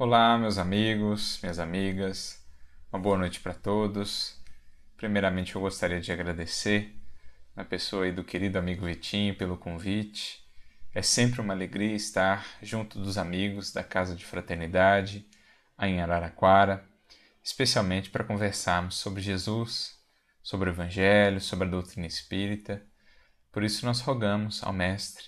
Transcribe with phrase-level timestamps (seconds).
[0.00, 2.40] Olá, meus amigos, minhas amigas,
[2.92, 4.40] uma boa noite para todos.
[4.96, 6.96] Primeiramente, eu gostaria de agradecer
[7.56, 10.40] na pessoa do querido amigo Vitinho pelo convite.
[10.94, 15.26] É sempre uma alegria estar junto dos amigos da Casa de Fraternidade,
[15.80, 16.88] em Araraquara,
[17.42, 19.98] especialmente para conversarmos sobre Jesus,
[20.44, 22.80] sobre o Evangelho, sobre a doutrina espírita.
[23.50, 25.24] Por isso, nós rogamos ao Mestre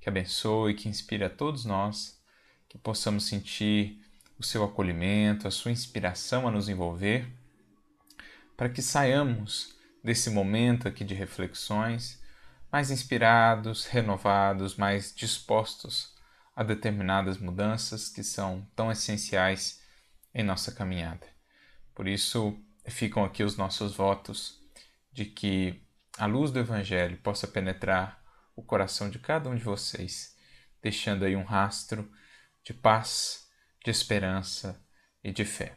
[0.00, 2.17] que abençoe e que inspire a todos nós
[2.68, 4.00] que possamos sentir
[4.38, 7.26] o seu acolhimento, a sua inspiração a nos envolver,
[8.56, 12.22] para que saiamos desse momento aqui de reflexões
[12.70, 16.14] mais inspirados, renovados, mais dispostos
[16.54, 19.80] a determinadas mudanças que são tão essenciais
[20.34, 21.26] em nossa caminhada.
[21.94, 24.60] Por isso, ficam aqui os nossos votos
[25.12, 25.80] de que
[26.16, 28.22] a luz do Evangelho possa penetrar
[28.54, 30.36] o coração de cada um de vocês,
[30.82, 32.10] deixando aí um rastro
[32.64, 33.48] de paz,
[33.84, 34.84] de esperança
[35.22, 35.76] e de fé.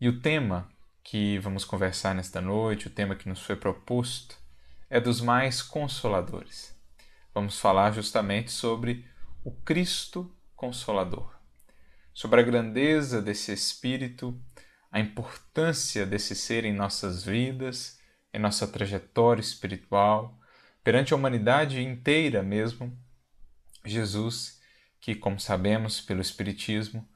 [0.00, 0.70] E o tema
[1.02, 4.36] que vamos conversar nesta noite, o tema que nos foi proposto,
[4.88, 6.76] é dos mais consoladores.
[7.34, 9.08] Vamos falar justamente sobre
[9.44, 11.34] o Cristo Consolador,
[12.12, 14.40] sobre a grandeza desse Espírito,
[14.90, 17.98] a importância desse ser em nossas vidas,
[18.32, 20.38] em nossa trajetória espiritual,
[20.84, 22.96] perante a humanidade inteira mesmo.
[23.84, 24.60] Jesus
[25.02, 27.06] que, como sabemos pelo Espiritismo,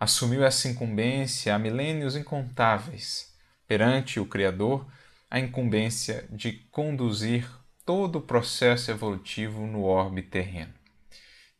[0.00, 3.36] assumiu essa incumbência há milênios incontáveis
[3.68, 4.90] perante o Criador,
[5.30, 7.46] a incumbência de conduzir
[7.84, 10.72] todo o processo evolutivo no orbe terreno.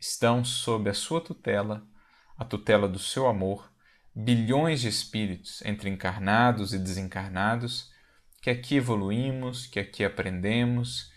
[0.01, 1.87] Estão sob a sua tutela,
[2.39, 3.71] a tutela do seu amor,
[4.15, 7.93] bilhões de espíritos entre encarnados e desencarnados,
[8.41, 11.13] que aqui evoluímos, que aqui aprendemos,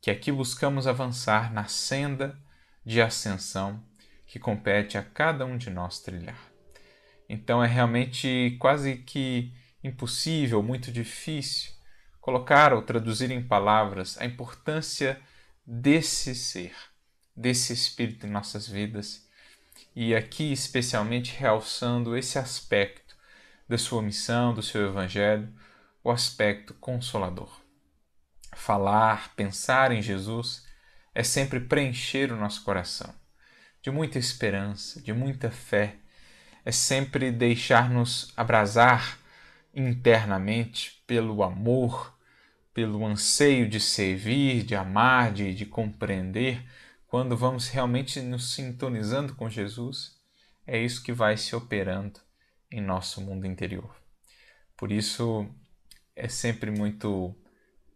[0.00, 2.38] que aqui buscamos avançar na senda
[2.84, 3.82] de ascensão
[4.34, 6.50] que compete a cada um de nós trilhar.
[7.28, 11.70] Então é realmente quase que impossível, muito difícil
[12.20, 15.22] colocar ou traduzir em palavras a importância
[15.64, 16.74] desse ser,
[17.36, 19.24] desse espírito em nossas vidas.
[19.94, 23.14] E aqui especialmente realçando esse aspecto
[23.68, 25.48] da sua missão, do seu evangelho,
[26.02, 27.60] o aspecto consolador.
[28.52, 30.66] Falar, pensar em Jesus
[31.14, 33.14] é sempre preencher o nosso coração
[33.84, 35.96] de muita esperança, de muita fé,
[36.64, 39.18] é sempre deixar-nos abrasar
[39.74, 42.18] internamente pelo amor,
[42.72, 46.64] pelo anseio de servir, de amar, de, de compreender.
[47.06, 50.18] Quando vamos realmente nos sintonizando com Jesus,
[50.66, 52.18] é isso que vai se operando
[52.70, 53.94] em nosso mundo interior.
[54.78, 55.46] Por isso,
[56.16, 57.36] é sempre muito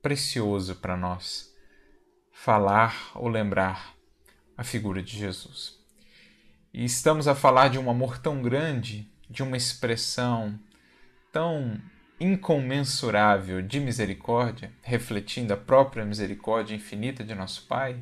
[0.03, 1.51] precioso para nós
[2.31, 3.95] falar ou lembrar
[4.55, 5.78] a figura de Jesus.
[6.79, 10.57] E estamos a falar de um amor tão grande, de uma expressão
[11.33, 11.77] tão
[12.21, 18.01] incomensurável de misericórdia, refletindo a própria misericórdia infinita de nosso Pai,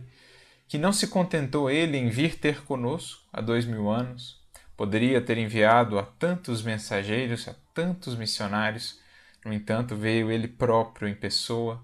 [0.68, 4.42] que não se contentou ele em vir ter conosco há dois mil anos,
[4.76, 9.00] poderia ter enviado a tantos mensageiros, a tantos missionários,
[9.42, 11.82] no entanto, veio ele próprio em pessoa,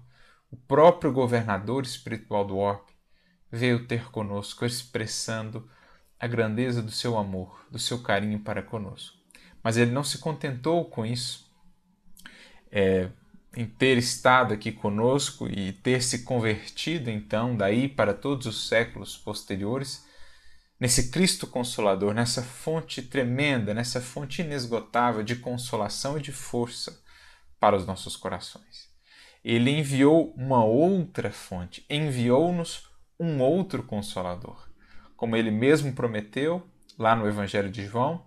[0.51, 2.93] o próprio governador espiritual do orbe,
[3.51, 5.67] veio ter conosco, expressando
[6.23, 9.17] a grandeza do seu amor, do seu carinho para conosco.
[9.61, 11.51] Mas ele não se contentou com isso,
[12.71, 13.09] é,
[13.57, 19.17] em ter estado aqui conosco e ter se convertido, então, daí para todos os séculos
[19.17, 20.05] posteriores,
[20.79, 27.03] nesse Cristo Consolador, nessa fonte tremenda, nessa fonte inesgotável de consolação e de força
[27.59, 28.89] para os nossos corações.
[29.43, 32.87] Ele enviou uma outra fonte, enviou-nos
[33.19, 34.71] um outro Consolador
[35.23, 36.67] como ele mesmo prometeu
[36.99, 38.25] lá no Evangelho de João,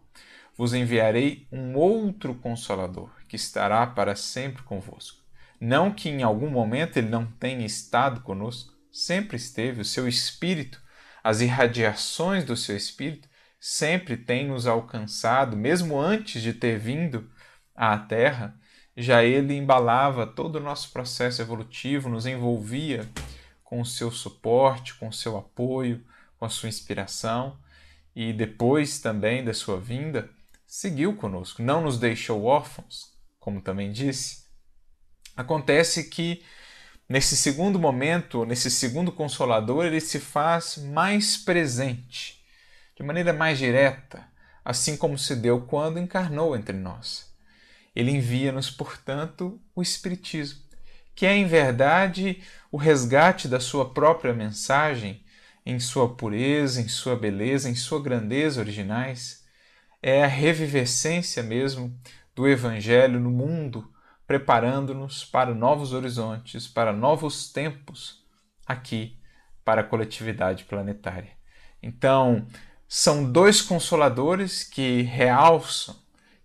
[0.56, 5.22] vos enviarei um outro consolador que estará para sempre convosco.
[5.60, 10.80] Não que em algum momento ele não tenha estado conosco, sempre esteve, o seu espírito,
[11.22, 13.28] as irradiações do seu espírito
[13.60, 17.30] sempre têm nos alcançado, mesmo antes de ter vindo
[17.74, 18.58] à Terra,
[18.96, 23.06] já ele embalava todo o nosso processo evolutivo, nos envolvia
[23.62, 26.02] com o seu suporte, com o seu apoio,
[26.38, 27.58] com a sua inspiração
[28.14, 30.30] e depois também da sua vinda,
[30.66, 34.46] seguiu conosco, não nos deixou órfãos, como também disse.
[35.36, 36.42] Acontece que
[37.08, 42.42] nesse segundo momento, nesse segundo consolador, ele se faz mais presente,
[42.96, 44.26] de maneira mais direta,
[44.64, 47.32] assim como se deu quando encarnou entre nós.
[47.94, 50.60] Ele envia-nos, portanto, o Espiritismo,
[51.14, 55.24] que é em verdade o resgate da sua própria mensagem
[55.66, 59.44] em sua pureza, em sua beleza, em sua grandeza originais,
[60.00, 61.92] é a revivescência mesmo
[62.36, 63.92] do Evangelho no mundo,
[64.26, 68.24] preparando-nos para novos horizontes, para novos tempos
[68.64, 69.18] aqui
[69.64, 71.32] para a coletividade planetária.
[71.82, 72.46] Então,
[72.86, 75.96] são dois consoladores que realçam,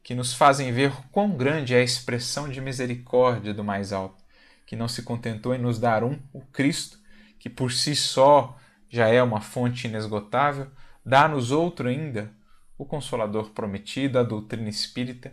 [0.01, 4.23] que nos fazem ver quão grande é a expressão de misericórdia do mais alto,
[4.65, 6.97] que não se contentou em nos dar um, o Cristo,
[7.38, 8.57] que por si só
[8.91, 10.67] já é uma fonte inesgotável,
[11.03, 12.29] dá-nos outro ainda,
[12.77, 15.31] o Consolador prometido, a doutrina espírita,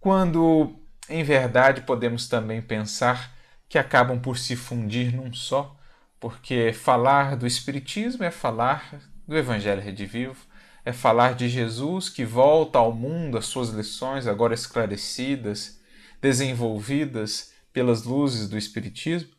[0.00, 0.74] quando
[1.08, 3.32] em verdade podemos também pensar
[3.68, 5.76] que acabam por se fundir num só,
[6.18, 10.44] porque falar do Espiritismo é falar do Evangelho Redivivo,
[10.84, 15.80] é falar de Jesus que volta ao mundo as suas lições agora esclarecidas,
[16.20, 19.30] desenvolvidas pelas luzes do Espiritismo,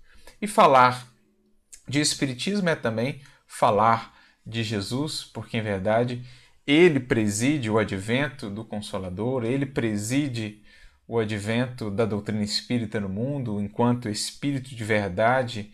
[0.42, 1.08] e falar
[1.88, 3.22] de Espiritismo é também
[3.58, 4.14] falar
[4.46, 6.24] de Jesus, porque em verdade
[6.66, 10.64] ele preside o advento do Consolador, ele preside
[11.08, 15.72] o advento da doutrina espírita no mundo, enquanto espírito de verdade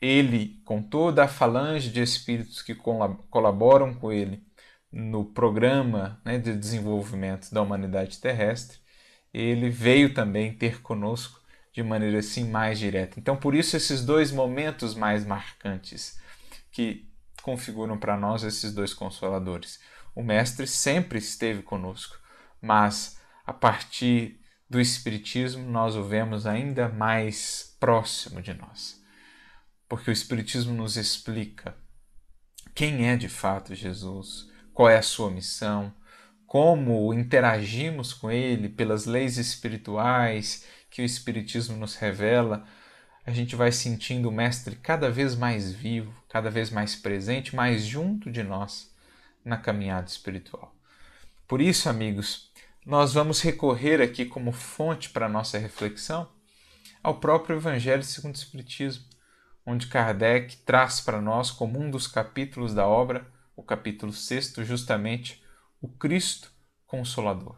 [0.00, 4.42] ele, com toda a falange de espíritos que colaboram com ele
[4.90, 8.78] no programa né, de desenvolvimento da humanidade terrestre,
[9.32, 11.40] ele veio também ter conosco
[11.72, 13.20] de maneira assim mais direta.
[13.20, 16.18] Então, por isso, esses dois momentos mais marcantes
[16.72, 17.09] que
[17.40, 19.80] configuram para nós esses dois consoladores.
[20.14, 22.18] O Mestre sempre esteve conosco,
[22.60, 29.00] mas a partir do Espiritismo nós o vemos ainda mais próximo de nós
[29.90, 31.74] porque o Espiritismo nos explica
[32.76, 35.92] quem é de fato Jesus, qual é a sua missão,
[36.46, 42.64] como interagimos com ele pelas leis espirituais que o Espiritismo nos revela,
[43.30, 47.82] a gente vai sentindo o Mestre cada vez mais vivo, cada vez mais presente, mais
[47.84, 48.94] junto de nós
[49.44, 50.74] na caminhada espiritual.
[51.46, 52.50] Por isso, amigos,
[52.84, 56.28] nós vamos recorrer aqui como fonte para nossa reflexão
[57.02, 59.04] ao próprio Evangelho segundo o Espiritismo
[59.64, 65.42] onde Kardec traz para nós, como um dos capítulos da obra, o capítulo 6, justamente
[65.80, 66.50] o Cristo
[66.86, 67.56] Consolador.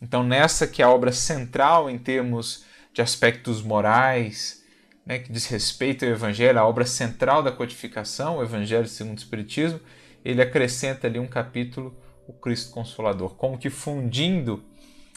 [0.00, 4.61] Então, nessa que é a obra central em termos de aspectos morais,
[5.04, 9.20] né, que diz respeito ao Evangelho, a obra central da codificação, o Evangelho segundo o
[9.20, 9.80] Espiritismo,
[10.24, 11.96] ele acrescenta ali um capítulo,
[12.26, 14.64] o Cristo Consolador, como que fundindo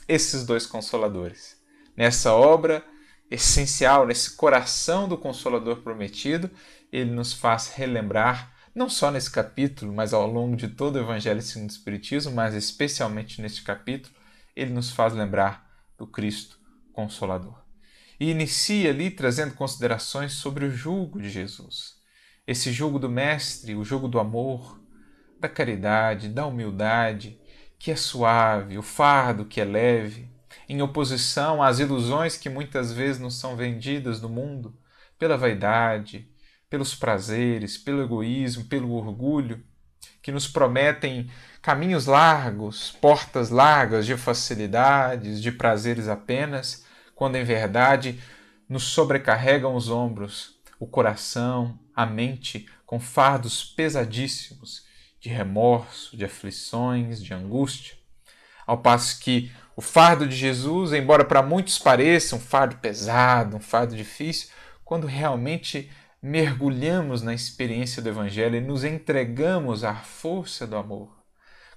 [0.07, 1.61] esses dois consoladores.
[1.95, 2.83] Nessa obra,
[3.29, 6.49] essencial, nesse coração do Consolador prometido,
[6.91, 11.41] ele nos faz relembrar, não só nesse capítulo, mas ao longo de todo o Evangelho
[11.41, 14.13] segundo o Espiritismo, mas especialmente neste capítulo,
[14.55, 15.65] ele nos faz lembrar
[15.97, 16.59] do Cristo
[16.91, 17.64] Consolador.
[18.19, 21.95] E inicia ali trazendo considerações sobre o jugo de Jesus.
[22.47, 24.79] Esse jugo do Mestre, o jugo do amor,
[25.39, 27.39] da caridade, da humildade,
[27.77, 30.29] que é suave, o fardo que é leve,
[30.67, 34.77] em oposição às ilusões que muitas vezes nos são vendidas no mundo
[35.17, 36.27] pela vaidade,
[36.69, 39.63] pelos prazeres, pelo egoísmo, pelo orgulho,
[40.21, 41.29] que nos prometem
[41.61, 46.84] caminhos largos, portas largas de facilidades, de prazeres apenas,
[47.15, 48.21] quando em verdade
[48.67, 54.85] nos sobrecarregam os ombros, o coração, a mente com fardos pesadíssimos
[55.19, 57.95] de remorso, de aflições, de angústia.
[58.67, 63.59] Ao passo que o fardo de Jesus, embora para muitos pareça um fardo pesado, um
[63.59, 64.49] fardo difícil,
[64.83, 65.89] quando realmente
[66.21, 71.15] mergulhamos na experiência do Evangelho e nos entregamos à força do amor,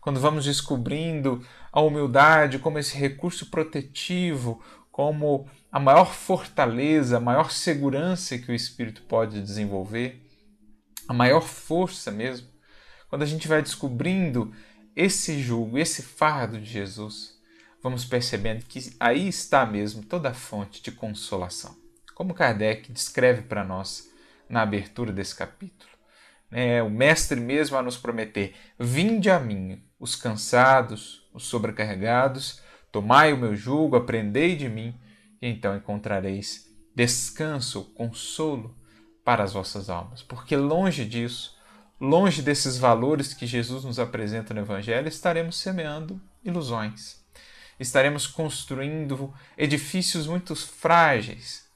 [0.00, 4.62] quando vamos descobrindo a humildade como esse recurso protetivo,
[4.98, 10.20] como a maior fortaleza, a maior segurança que o Espírito pode desenvolver,
[11.06, 12.48] a maior força mesmo,
[13.08, 14.52] quando a gente vai descobrindo
[14.96, 17.38] esse jugo, esse fardo de Jesus,
[17.80, 21.76] vamos percebendo que aí está mesmo toda a fonte de consolação.
[22.12, 24.10] Como Kardec descreve para nós
[24.48, 25.92] na abertura desse capítulo.
[26.50, 32.60] É, o Mestre mesmo a nos prometer: Vinde a mim, os cansados, os sobrecarregados,
[32.92, 34.94] tomai o meu jugo, aprendei de mim,
[35.40, 38.76] e então encontrareis descanso, consolo
[39.24, 40.22] para as vossas almas.
[40.22, 41.56] Porque longe disso,
[42.00, 47.18] longe desses valores que Jesus nos apresenta no Evangelho, estaremos semeando ilusões
[47.78, 51.66] estaremos construindo edifícios muito frágeis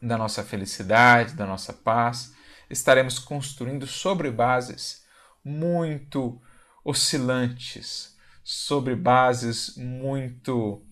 [0.00, 2.34] da nossa felicidade, da nossa paz.
[2.70, 5.04] Estaremos construindo sobre bases
[5.44, 6.40] muito
[6.84, 8.11] oscilantes,
[8.42, 10.84] sobre bases muito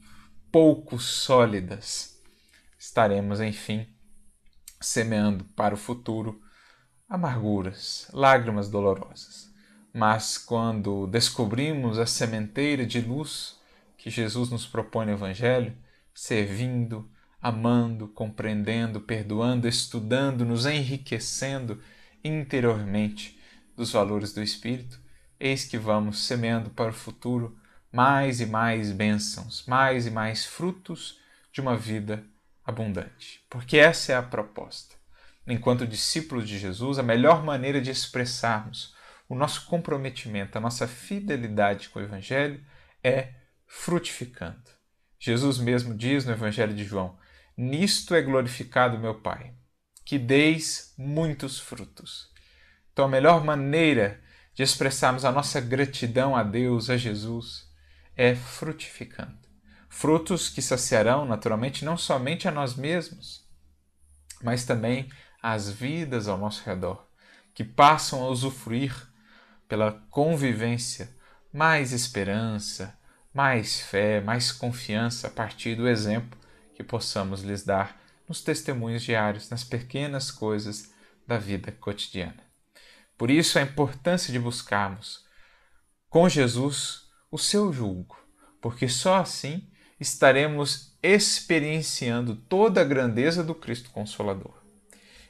[0.51, 2.21] pouco sólidas.
[2.79, 3.87] Estaremos, enfim,
[4.81, 6.41] semeando para o futuro
[7.09, 9.51] amarguras, lágrimas dolorosas.
[9.93, 13.59] mas quando descobrimos a sementeira de luz
[13.97, 15.77] que Jesus nos propõe no Evangelho,
[16.15, 21.83] servindo, amando, compreendendo, perdoando, estudando, nos enriquecendo
[22.23, 23.39] interiormente
[23.77, 25.00] dos valores do Espírito,
[25.41, 27.59] eis que vamos semeando para o futuro
[27.91, 31.19] mais e mais bênçãos, mais e mais frutos
[31.53, 32.25] de uma vida
[32.65, 33.45] abundante.
[33.49, 34.95] Porque essa é a proposta.
[35.47, 38.95] Enquanto discípulos de Jesus, a melhor maneira de expressarmos
[39.29, 42.65] o nosso comprometimento, a nossa fidelidade com o Evangelho
[43.03, 43.33] é
[43.67, 44.71] frutificando.
[45.19, 47.19] Jesus mesmo diz no Evangelho de João:
[47.57, 49.55] Nisto é glorificado meu Pai,
[50.05, 52.29] que deis muitos frutos.
[52.93, 54.21] Então, a melhor maneira
[54.55, 57.69] de expressarmos a nossa gratidão a Deus, a Jesus,
[58.17, 59.39] é frutificando.
[59.89, 63.49] Frutos que saciarão, naturalmente, não somente a nós mesmos,
[64.43, 65.09] mas também
[65.43, 67.07] as vidas ao nosso redor,
[67.55, 68.95] que passam a usufruir
[69.69, 71.09] pela convivência
[71.53, 72.97] mais esperança,
[73.33, 76.39] mais fé, mais confiança a partir do exemplo
[76.75, 80.93] que possamos lhes dar nos testemunhos diários, nas pequenas coisas
[81.27, 82.50] da vida cotidiana.
[83.21, 85.27] Por isso a importância de buscarmos
[86.09, 88.17] com Jesus o seu julgo,
[88.63, 89.69] porque só assim
[90.01, 94.55] estaremos experienciando toda a grandeza do Cristo Consolador.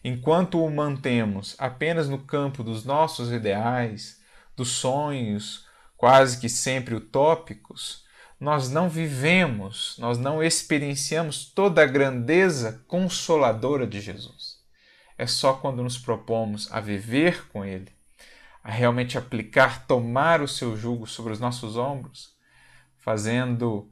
[0.04, 4.20] Enquanto o mantemos apenas no campo dos nossos ideais,
[4.56, 5.66] dos sonhos,
[5.96, 8.04] quase que sempre utópicos,
[8.38, 14.49] nós não vivemos, nós não experienciamos toda a grandeza consoladora de Jesus.
[15.20, 17.92] É só quando nos propomos a viver com Ele,
[18.64, 22.34] a realmente aplicar, tomar o seu jugo sobre os nossos ombros,
[22.96, 23.86] fazendo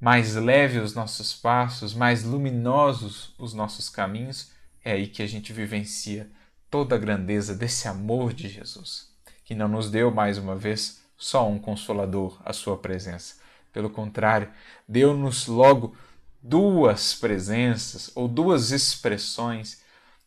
[0.00, 4.52] mais leve os nossos passos, mais luminosos os nossos caminhos,
[4.84, 6.30] é aí que a gente vivencia
[6.70, 9.12] toda a grandeza desse amor de Jesus,
[9.44, 13.38] que não nos deu mais uma vez só um consolador, a sua presença,
[13.72, 14.48] pelo contrário,
[14.86, 15.96] deu-nos logo
[16.40, 19.80] duas presenças ou duas expressões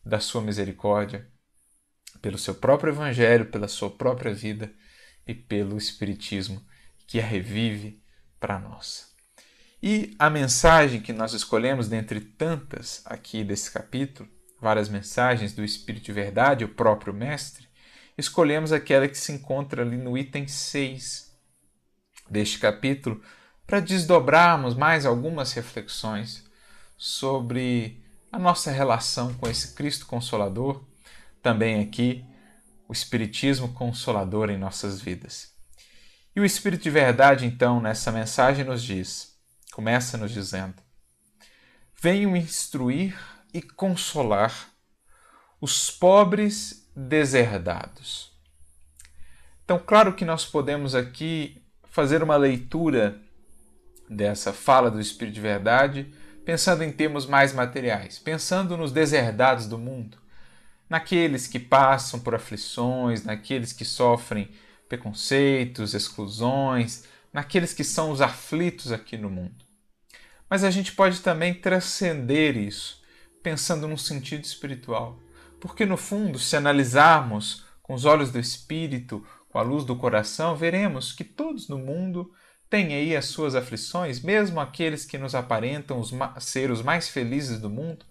[0.04, 1.28] da sua misericórdia,
[2.20, 4.72] pelo seu próprio evangelho, pela sua própria vida
[5.26, 6.64] e pelo espiritismo
[7.06, 8.02] que a revive
[8.38, 9.12] para nós.
[9.82, 14.28] E a mensagem que nós escolhemos dentre tantas aqui desse capítulo,
[14.60, 17.68] várias mensagens do Espírito de Verdade, o próprio Mestre,
[18.16, 21.34] escolhemos aquela que se encontra ali no item 6
[22.30, 23.22] deste capítulo
[23.66, 26.44] para desdobrarmos mais algumas reflexões
[26.96, 28.03] sobre
[28.34, 30.84] a nossa relação com esse Cristo Consolador,
[31.40, 32.24] também aqui
[32.88, 35.52] o Espiritismo Consolador em nossas vidas.
[36.34, 39.38] E o Espírito de Verdade, então, nessa mensagem nos diz,
[39.72, 40.74] começa nos dizendo:
[42.02, 43.16] Venho instruir
[43.52, 44.68] e consolar
[45.60, 48.32] os pobres deserdados.
[49.64, 53.16] Então, claro que nós podemos aqui fazer uma leitura
[54.10, 59.78] dessa fala do Espírito de Verdade pensando em termos mais materiais, pensando nos deserdados do
[59.78, 60.18] mundo,
[60.88, 64.50] naqueles que passam por aflições, naqueles que sofrem
[64.88, 69.64] preconceitos, exclusões, naqueles que são os aflitos aqui no mundo.
[70.48, 73.02] Mas a gente pode também transcender isso,
[73.42, 75.18] pensando num sentido espiritual.
[75.58, 80.54] Porque, no fundo, se analisarmos com os olhos do espírito com a luz do coração,
[80.54, 82.30] veremos que todos no mundo
[82.74, 87.60] têm aí as suas aflições, mesmo aqueles que nos aparentam os ser os mais felizes
[87.60, 88.04] do mundo,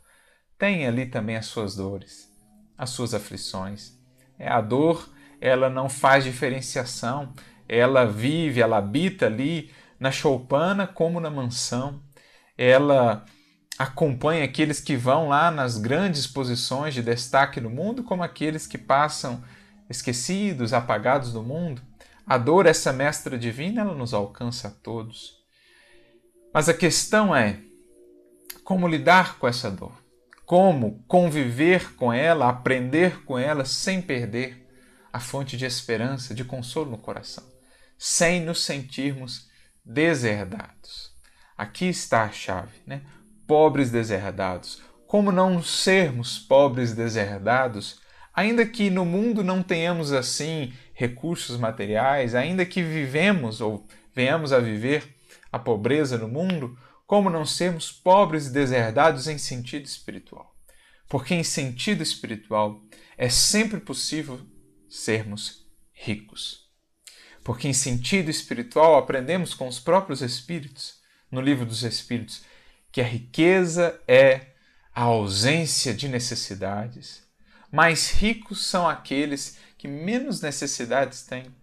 [0.58, 2.32] têm ali também as suas dores,
[2.77, 4.00] as suas aflições.
[4.39, 7.34] É a dor, ela não faz diferenciação,
[7.67, 12.01] ela vive, ela habita ali na choupana como na mansão.
[12.58, 13.25] Ela
[13.77, 18.77] acompanha aqueles que vão lá nas grandes posições de destaque no mundo, como aqueles que
[18.77, 19.43] passam
[19.89, 21.82] esquecidos, apagados do mundo.
[22.25, 25.44] A dor, essa mestra divina, ela nos alcança a todos.
[26.53, 27.60] Mas a questão é
[28.63, 30.01] como lidar com essa dor?
[30.46, 34.70] Como conviver com ela, aprender com ela sem perder
[35.12, 37.44] a fonte de esperança, de consolo no coração,
[37.98, 39.50] sem nos sentirmos
[39.84, 41.12] deserdados.
[41.58, 43.03] Aqui está a chave, né?
[43.46, 44.82] Pobres deserdados.
[45.08, 48.01] Como não sermos pobres deserdados
[48.34, 54.60] Ainda que no mundo não tenhamos assim recursos materiais, ainda que vivemos ou venhamos a
[54.60, 55.03] viver
[55.51, 60.55] a pobreza no mundo, como não sermos pobres e deserdados em sentido espiritual?
[61.10, 62.81] Porque em sentido espiritual
[63.17, 64.39] é sempre possível
[64.88, 66.69] sermos ricos.
[67.43, 72.45] Porque em sentido espiritual aprendemos com os próprios espíritos, no livro dos espíritos,
[72.93, 74.53] que a riqueza é
[74.95, 77.24] a ausência de necessidades,
[77.69, 81.54] mais ricos são aqueles que menos necessidades têm.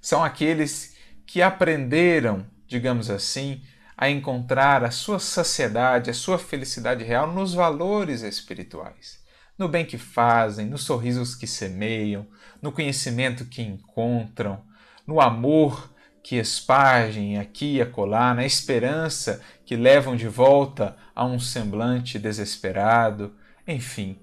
[0.00, 3.60] são aqueles que aprenderam, digamos assim,
[3.96, 9.20] a encontrar a sua saciedade, a sua felicidade real nos valores espirituais,
[9.58, 12.24] no bem que fazem, nos sorrisos que semeiam,
[12.62, 14.64] no conhecimento que encontram,
[15.04, 15.92] no amor
[16.22, 23.34] que espargem aqui e acolá, na esperança que levam de volta a um semblante desesperado,
[23.66, 24.21] enfim,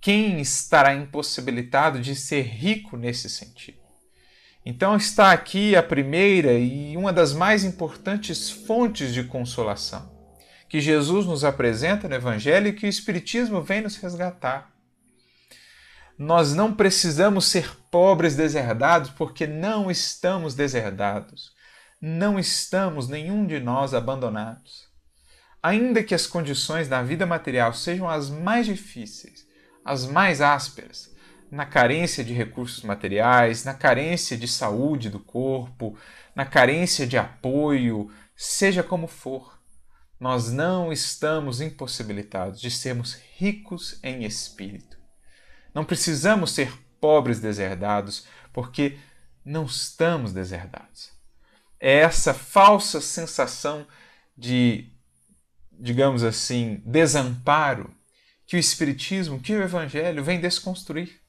[0.00, 3.78] quem estará impossibilitado de ser rico nesse sentido?
[4.64, 10.20] Então está aqui a primeira e uma das mais importantes fontes de consolação
[10.70, 14.70] que Jesus nos apresenta no Evangelho e que o Espiritismo vem nos resgatar.
[16.16, 21.52] Nós não precisamos ser pobres deserdados porque não estamos deserdados.
[22.00, 24.88] Não estamos, nenhum de nós, abandonados.
[25.60, 29.44] Ainda que as condições da vida material sejam as mais difíceis,
[29.84, 31.10] as mais ásperas,
[31.50, 35.98] na carência de recursos materiais, na carência de saúde do corpo,
[36.34, 39.58] na carência de apoio, seja como for,
[40.18, 44.98] nós não estamos impossibilitados de sermos ricos em espírito.
[45.74, 48.98] Não precisamos ser pobres deserdados, porque
[49.44, 51.10] não estamos deserdados.
[51.80, 53.86] É essa falsa sensação
[54.36, 54.92] de,
[55.72, 57.94] digamos assim, desamparo
[58.50, 61.20] que o Espiritismo, que o Evangelho vem desconstruir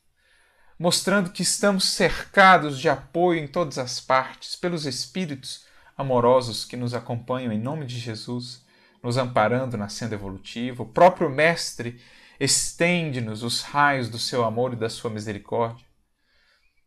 [0.82, 6.96] mostrando que estamos cercados de apoio em todas as partes pelos Espíritos amorosos que nos
[6.96, 8.66] acompanham em nome de Jesus,
[9.04, 10.82] nos amparando na senda evolutiva.
[10.82, 12.02] O próprio Mestre
[12.40, 15.86] estende-nos os raios do seu amor e da sua misericórdia,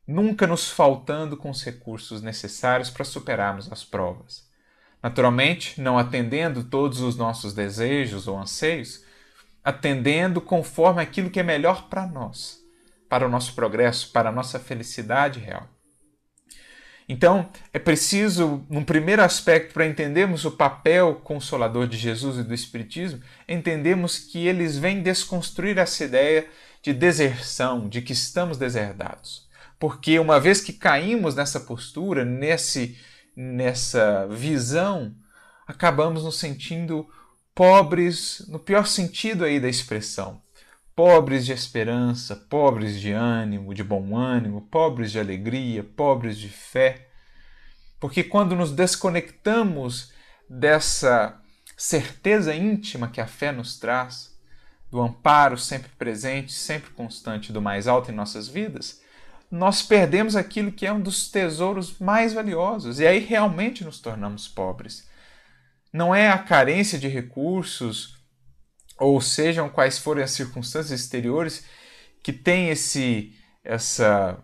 [0.05, 4.51] nunca nos faltando com os recursos necessários para superarmos as provas.
[5.01, 9.05] Naturalmente, não atendendo todos os nossos desejos ou anseios,
[9.65, 12.65] atendendo conforme aquilo que é melhor para nós
[13.15, 15.69] para o nosso progresso, para a nossa felicidade real.
[17.09, 22.53] Então, é preciso, num primeiro aspecto, para entendermos o papel consolador de Jesus e do
[22.53, 26.49] Espiritismo, entendemos que eles vêm desconstruir essa ideia
[26.83, 29.47] de deserção, de que estamos deserdados.
[29.79, 32.99] Porque uma vez que caímos nessa postura, nesse,
[33.37, 35.15] nessa visão,
[35.69, 37.07] acabamos nos sentindo
[37.55, 40.43] pobres, no pior sentido aí da expressão,
[40.95, 47.09] pobres de esperança, pobres de ânimo, de bom ânimo, pobres de alegria, pobres de fé.
[48.01, 50.13] Porque quando nos desconectamos
[50.49, 51.41] dessa
[51.77, 54.35] certeza íntima que a fé nos traz,
[54.91, 59.01] do amparo sempre presente, sempre constante do mais alto em nossas vidas,
[59.51, 64.47] nós perdemos aquilo que é um dos tesouros mais valiosos e aí realmente nos tornamos
[64.47, 65.09] pobres.
[65.95, 68.17] Não é a carência de recursos
[68.99, 71.65] ou sejam quais forem as circunstâncias exteriores
[72.21, 74.43] que têm esse, essa,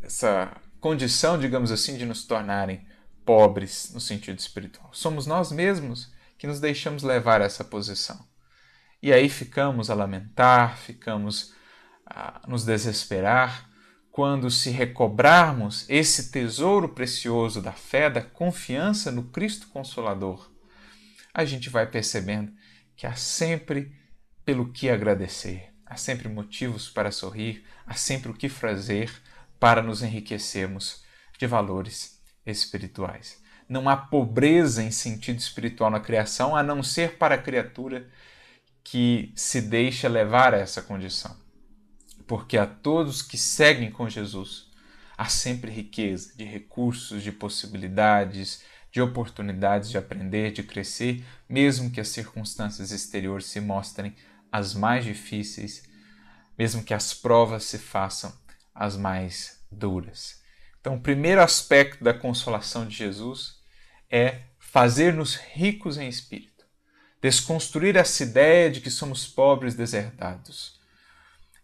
[0.00, 2.88] essa condição, digamos assim, de nos tornarem
[3.26, 4.88] pobres no sentido espiritual.
[4.94, 8.18] Somos nós mesmos que nos deixamos levar a essa posição.
[9.02, 11.52] E aí ficamos a lamentar, ficamos
[12.06, 13.68] a nos desesperar,
[14.10, 20.49] quando se recobrarmos esse tesouro precioso da fé, da confiança no Cristo Consolador,
[21.32, 22.52] a gente vai percebendo
[22.96, 23.96] que há sempre
[24.44, 29.10] pelo que agradecer, há sempre motivos para sorrir, há sempre o que fazer
[29.58, 31.04] para nos enriquecermos
[31.38, 33.40] de valores espirituais.
[33.68, 38.08] Não há pobreza em sentido espiritual na criação, a não ser para a criatura
[38.82, 41.36] que se deixa levar a essa condição.
[42.26, 44.68] Porque a todos que seguem com Jesus,
[45.16, 52.00] há sempre riqueza de recursos, de possibilidades, de oportunidades de aprender, de crescer, mesmo que
[52.00, 54.14] as circunstâncias exteriores se mostrem
[54.50, 55.84] as mais difíceis,
[56.58, 58.32] mesmo que as provas se façam
[58.74, 60.40] as mais duras.
[60.80, 63.60] Então, o primeiro aspecto da consolação de Jesus
[64.10, 66.64] é fazer-nos ricos em espírito,
[67.20, 70.80] desconstruir essa ideia de que somos pobres deserdados.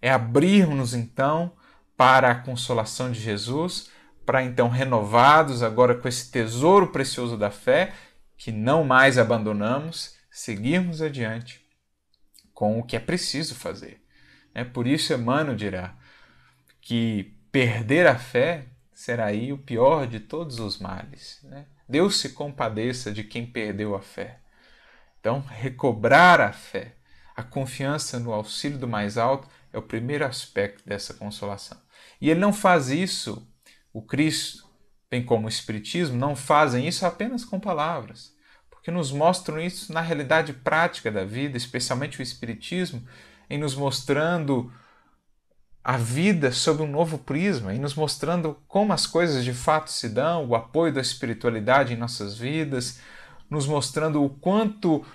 [0.01, 1.53] É abrirmos então
[1.97, 3.91] para a consolação de Jesus
[4.27, 7.95] para então, renovados agora com esse tesouro precioso da fé,
[8.37, 11.65] que não mais abandonamos, seguirmos adiante
[12.53, 14.03] com o que é preciso fazer.
[14.53, 15.95] É por isso Emmanuel dirá
[16.81, 21.39] que perder a fé será aí o pior de todos os males.
[21.45, 21.67] Né?
[21.89, 24.41] Deus se compadeça de quem perdeu a fé.
[25.21, 26.97] Então, recobrar a fé,
[27.37, 31.79] a confiança no auxílio do mais alto é o primeiro aspecto dessa consolação.
[32.21, 33.47] E ele não faz isso
[33.97, 34.69] o Cristo,
[35.11, 38.35] bem como o Espiritismo, não fazem isso apenas com palavras,
[38.69, 43.03] porque nos mostram isso na realidade prática da vida, especialmente o Espiritismo,
[43.49, 44.71] em nos mostrando
[45.83, 50.11] a vida sob um novo prisma e nos mostrando como as coisas de fato se
[50.11, 53.01] dão, o apoio da espiritualidade em nossas vidas,
[53.49, 55.07] nos mostrando o quanto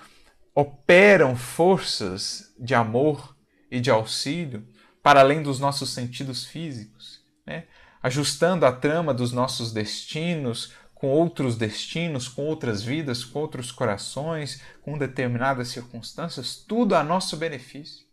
[0.56, 3.36] operam forças de amor
[3.70, 4.66] e de auxílio
[5.04, 7.66] para além dos nossos sentidos físicos, né?
[8.02, 14.62] Ajustando a trama dos nossos destinos com outros destinos, com outras vidas, com outros corações,
[14.82, 18.06] com determinadas circunstâncias, tudo a nosso benefício.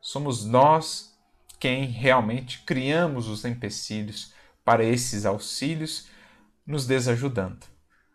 [0.00, 1.16] Somos nós
[1.60, 4.32] quem realmente criamos os empecilhos
[4.64, 6.08] para esses auxílios,
[6.66, 7.64] nos desajudando.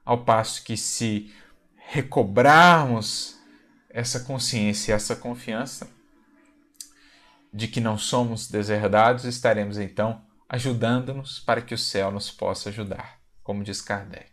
[0.04, 1.34] Ao passo que, se
[1.78, 3.40] recobrarmos
[3.90, 5.90] essa consciência essa confiança
[7.54, 10.22] de que não somos deserdados, estaremos então
[10.52, 14.32] ajudando-nos para que o céu nos possa ajudar como diz Kardec.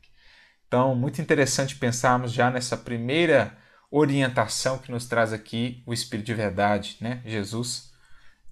[0.66, 3.56] Então, muito interessante pensarmos já nessa primeira
[3.90, 7.22] orientação que nos traz aqui o Espírito de Verdade, né?
[7.24, 7.90] Jesus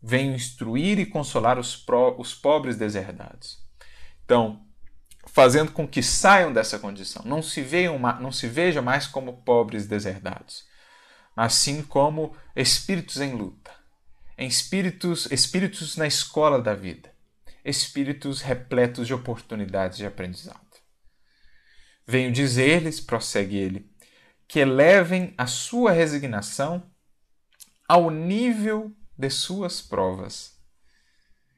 [0.02, 3.58] vem instruir e consolar os, pro, os pobres deserdados.
[4.24, 4.62] Então,
[5.26, 9.86] fazendo com que saiam dessa condição, não se, vejam, não se vejam mais como pobres
[9.86, 10.64] deserdados,
[11.36, 13.70] mas sim como espíritos em luta,
[14.38, 17.15] em espíritos, espíritos na escola da vida
[17.66, 20.60] espíritos repletos de oportunidades de aprendizado.
[22.06, 23.90] Venho dizer-lhes, prossegue ele,
[24.46, 26.88] que elevem a sua resignação
[27.88, 30.56] ao nível de suas provas.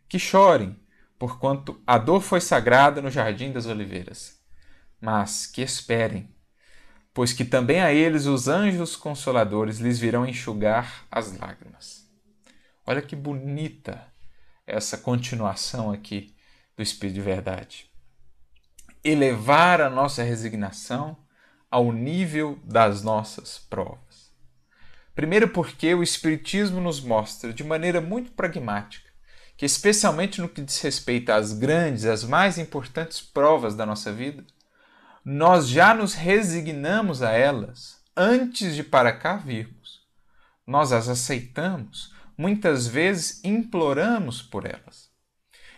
[0.09, 0.81] Que chorem,
[1.18, 4.40] porquanto a dor foi sagrada no jardim das oliveiras,
[4.99, 6.35] mas que esperem,
[7.12, 12.09] pois que também a eles os anjos consoladores lhes virão enxugar as lágrimas.
[12.87, 14.11] Olha que bonita
[14.68, 16.35] essa continuação aqui
[16.76, 17.90] do Espírito de Verdade.
[19.02, 21.16] Elevar a nossa resignação
[21.70, 24.33] ao nível das nossas provas.
[25.14, 29.09] Primeiro, porque o Espiritismo nos mostra de maneira muito pragmática
[29.57, 34.44] que, especialmente no que diz respeito às grandes, às mais importantes provas da nossa vida,
[35.24, 40.07] nós já nos resignamos a elas antes de para cá virmos.
[40.64, 45.11] Nós as aceitamos muitas vezes imploramos por elas.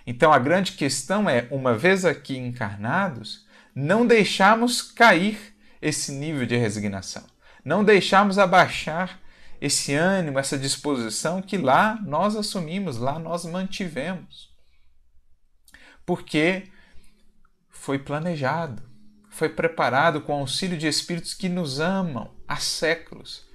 [0.07, 6.57] Então a grande questão é, uma vez aqui encarnados, não deixarmos cair esse nível de
[6.57, 7.25] resignação,
[7.65, 9.19] não deixarmos abaixar
[9.61, 14.51] esse ânimo, essa disposição que lá nós assumimos, lá nós mantivemos.
[16.05, 16.69] Porque
[17.69, 18.83] foi planejado,
[19.31, 23.50] foi preparado com o auxílio de espíritos que nos amam há séculos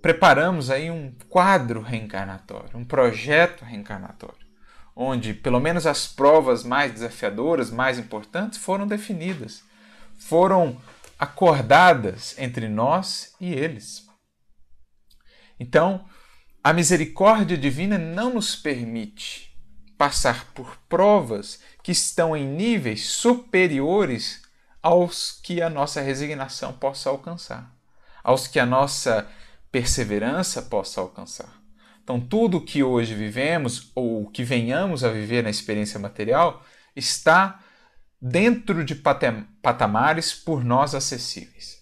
[0.00, 4.46] preparamos aí um quadro reencarnatório, um projeto reencarnatório,
[4.94, 9.62] onde pelo menos as provas mais desafiadoras, mais importantes foram definidas,
[10.18, 10.80] foram
[11.18, 14.06] acordadas entre nós e eles.
[15.58, 16.04] Então,
[16.62, 19.48] a misericórdia divina não nos permite
[19.96, 24.42] passar por provas que estão em níveis superiores
[24.80, 27.74] aos que a nossa resignação possa alcançar,
[28.22, 29.28] aos que a nossa
[29.70, 31.60] perseverança possa alcançar.
[32.02, 36.64] Então, tudo que hoje vivemos ou que venhamos a viver na experiência material
[36.96, 37.62] está
[38.20, 41.78] dentro de patamares por nós acessíveis.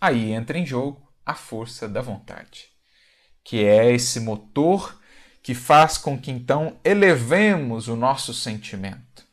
[0.00, 2.66] Aí entra em jogo a força da vontade,
[3.42, 5.00] que é esse motor
[5.42, 9.24] que faz com que então elevemos o nosso sentimento,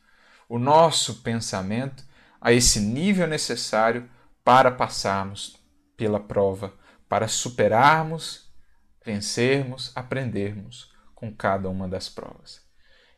[0.48, 2.04] o nosso pensamento
[2.40, 4.08] a esse nível necessário
[4.44, 5.56] para passarmos
[5.96, 6.72] pela prova
[7.12, 8.50] para superarmos,
[9.04, 12.62] vencermos, aprendermos com cada uma das provas.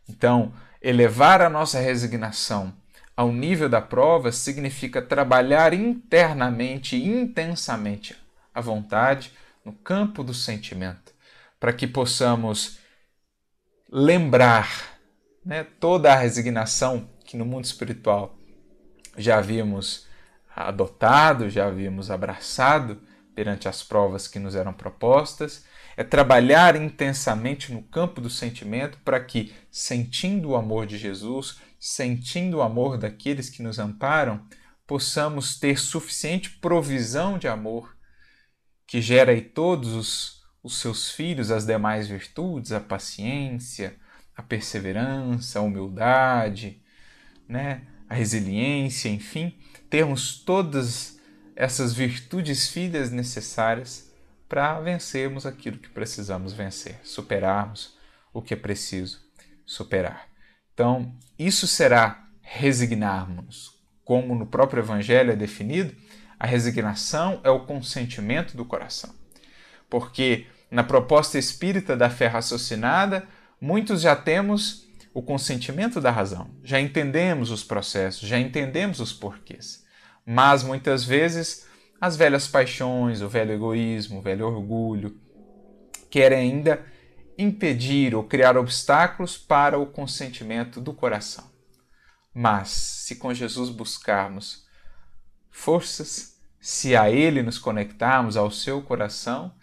[0.08, 0.52] Então,
[0.82, 2.74] elevar a nossa resignação
[3.16, 8.16] ao nível da prova significa trabalhar internamente intensamente
[8.52, 9.30] a vontade
[9.64, 11.14] no campo do sentimento,
[11.60, 12.80] para que possamos
[13.88, 14.98] lembrar
[15.44, 18.36] né, toda a resignação que no mundo espiritual
[19.16, 20.08] já havíamos
[20.52, 23.00] adotado, já havíamos abraçado
[23.34, 25.64] perante as provas que nos eram propostas,
[25.96, 32.58] é trabalhar intensamente no campo do sentimento para que, sentindo o amor de Jesus, sentindo
[32.58, 34.46] o amor daqueles que nos amparam,
[34.86, 37.96] possamos ter suficiente provisão de amor
[38.86, 43.96] que gera em todos os, os seus filhos as demais virtudes, a paciência,
[44.36, 46.82] a perseverança, a humildade,
[47.48, 49.56] né, a resiliência, enfim,
[49.88, 51.18] termos todas
[51.56, 54.10] essas virtudes filhas necessárias
[54.48, 57.96] para vencermos aquilo que precisamos vencer, superarmos
[58.32, 59.20] o que é preciso
[59.64, 60.28] superar.
[60.72, 63.72] Então, isso será resignarmos.
[64.04, 65.94] Como no próprio Evangelho é definido,
[66.38, 69.14] a resignação é o consentimento do coração.
[69.88, 73.26] Porque na proposta espírita da fé raciocinada,
[73.60, 79.83] muitos já temos o consentimento da razão, já entendemos os processos, já entendemos os porquês.
[80.26, 81.66] Mas muitas vezes
[82.00, 85.18] as velhas paixões, o velho egoísmo, o velho orgulho,
[86.10, 86.84] querem ainda
[87.36, 91.44] impedir ou criar obstáculos para o consentimento do coração.
[92.32, 94.64] Mas se com Jesus buscarmos
[95.50, 99.54] forças, se a Ele nos conectarmos ao seu coração,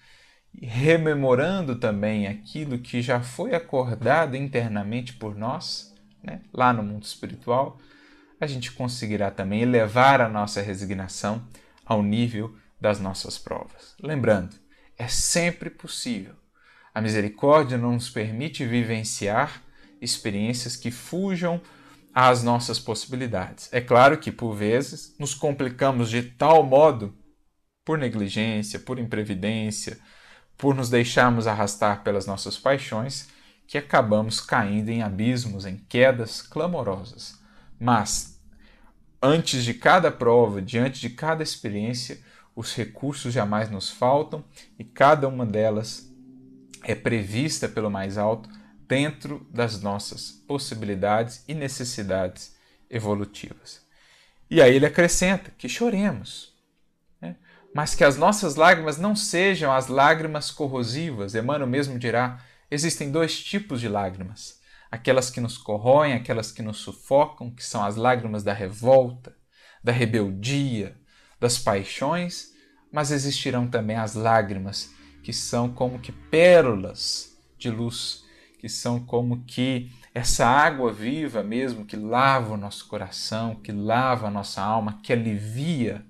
[0.62, 5.94] rememorando também aquilo que já foi acordado internamente por nós,
[6.24, 7.80] né, lá no mundo espiritual,
[8.42, 11.48] a gente conseguirá também elevar a nossa resignação
[11.86, 13.96] ao nível das nossas provas.
[14.02, 14.56] Lembrando,
[14.98, 16.34] é sempre possível.
[16.94, 19.62] A misericórdia não nos permite vivenciar
[20.02, 21.62] experiências que fujam
[22.14, 23.70] às nossas possibilidades.
[23.72, 27.16] É claro que, por vezes, nos complicamos de tal modo,
[27.86, 30.00] por negligência, por imprevidência,
[30.58, 33.30] por nos deixarmos arrastar pelas nossas paixões,
[33.68, 37.40] que acabamos caindo em abismos, em quedas clamorosas.
[37.80, 38.31] Mas,
[39.22, 42.20] antes de cada prova, diante de cada experiência,
[42.56, 44.44] os recursos jamais nos faltam
[44.78, 46.12] e cada uma delas
[46.84, 48.50] é prevista pelo mais alto
[48.88, 52.56] dentro das nossas possibilidades e necessidades
[52.90, 53.82] evolutivas.
[54.50, 56.52] E aí ele acrescenta que choremos,
[57.74, 61.36] mas que as nossas lágrimas não sejam as lágrimas corrosivas.
[61.36, 64.60] Emmanuel mesmo dirá: existem dois tipos de lágrimas.
[64.92, 69.34] Aquelas que nos corroem, aquelas que nos sufocam, que são as lágrimas da revolta,
[69.84, 70.98] da rebeldia,
[71.40, 72.52] das paixões,
[72.92, 78.24] mas existirão também as lágrimas que são como que pérolas de luz,
[78.60, 84.28] que são como que essa água viva mesmo que lava o nosso coração, que lava
[84.28, 86.06] a nossa alma, que alivia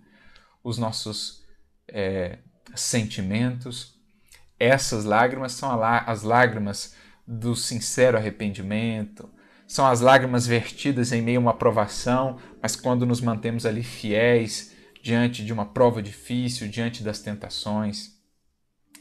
[0.63, 1.45] os nossos
[1.87, 2.39] é,
[2.75, 3.99] sentimentos.
[4.59, 6.95] Essas lágrimas são as lágrimas
[7.27, 9.29] do sincero arrependimento,
[9.67, 14.75] são as lágrimas vertidas em meio a uma provação, mas quando nos mantemos ali fiéis
[15.01, 18.11] diante de uma prova difícil, diante das tentações.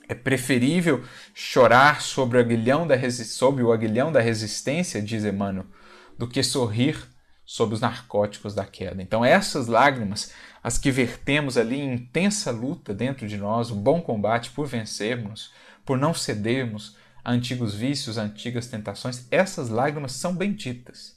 [0.09, 1.05] É preferível
[1.35, 5.67] chorar sobre o aguilhão da, sobre o aguilhão da resistência, diz Emmanuel,
[6.19, 6.97] do que sorrir
[7.45, 9.03] sob os narcóticos da queda.
[9.03, 14.01] Então, essas lágrimas as que vertemos ali em intensa luta dentro de nós, um bom
[14.01, 15.53] combate por vencermos,
[15.85, 21.17] por não cedermos antigos vícios, antigas tentações, essas lágrimas são benditas.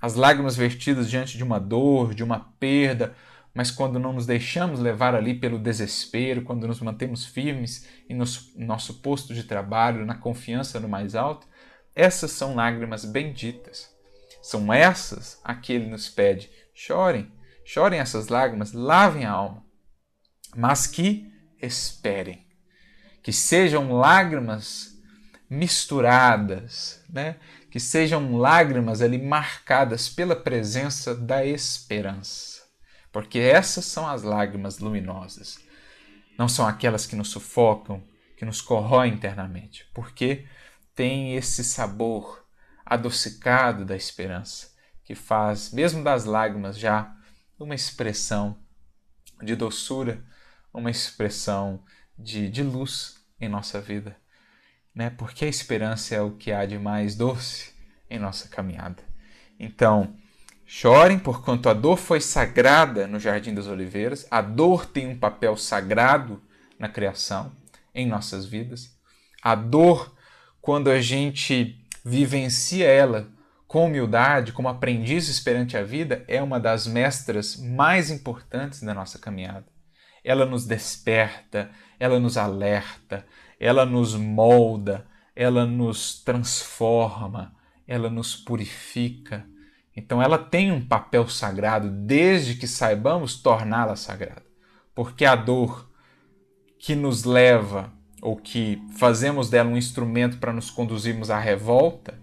[0.00, 3.14] As lágrimas vertidas diante de uma dor, de uma perda,
[3.54, 8.16] mas quando não nos deixamos levar ali pelo desespero, quando nos mantemos firmes em
[8.66, 11.46] nosso posto de trabalho, na confiança no mais alto,
[11.94, 13.90] essas são lágrimas benditas.
[14.42, 17.32] São essas a que ele nos pede: chorem,
[17.64, 19.64] chorem essas lágrimas, lavem a alma,
[20.54, 22.46] mas que esperem,
[23.22, 24.95] que sejam lágrimas
[25.48, 27.36] misturadas, né?
[27.70, 32.62] que sejam lágrimas ali marcadas pela presença da esperança,
[33.12, 35.58] porque essas são as lágrimas luminosas,
[36.38, 38.02] não são aquelas que nos sufocam,
[38.36, 40.46] que nos corroem internamente, porque
[40.94, 42.46] tem esse sabor
[42.84, 47.14] adocicado da esperança que faz, mesmo das lágrimas já
[47.58, 48.58] uma expressão
[49.42, 50.24] de doçura,
[50.72, 51.82] uma expressão
[52.18, 54.16] de, de luz em nossa vida,
[54.96, 55.10] né?
[55.10, 57.74] Porque a esperança é o que há de mais doce
[58.08, 59.02] em nossa caminhada.
[59.60, 60.14] Então,
[60.64, 65.54] chorem, porquanto a dor foi sagrada no Jardim das Oliveiras, a dor tem um papel
[65.56, 66.42] sagrado
[66.78, 67.52] na criação,
[67.94, 68.96] em nossas vidas.
[69.42, 70.16] A dor,
[70.62, 73.28] quando a gente vivencia ela
[73.66, 79.18] com humildade, como aprendizes perante a vida, é uma das mestras mais importantes da nossa
[79.18, 79.66] caminhada.
[80.24, 83.26] Ela nos desperta, ela nos alerta,
[83.58, 87.54] ela nos molda, ela nos transforma,
[87.86, 89.46] ela nos purifica.
[89.96, 94.44] Então ela tem um papel sagrado desde que saibamos torná-la sagrada.
[94.94, 95.90] Porque a dor
[96.78, 97.92] que nos leva
[98.22, 102.18] ou que fazemos dela um instrumento para nos conduzirmos à revolta,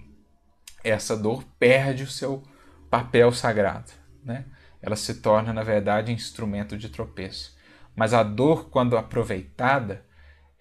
[0.83, 2.43] essa dor perde o seu
[2.89, 3.91] papel sagrado,
[4.23, 4.45] né?
[4.81, 7.55] Ela se torna, na verdade, instrumento de tropeço.
[7.95, 10.05] Mas a dor, quando aproveitada,